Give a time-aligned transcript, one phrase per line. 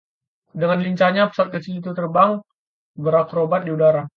[0.57, 2.41] dengan lincahnya pesawat kecil itu terbang
[2.97, 4.03] berakrobat di udara